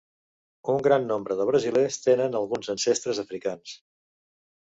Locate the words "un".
0.71-0.79